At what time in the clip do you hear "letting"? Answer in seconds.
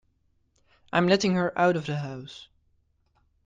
1.07-1.35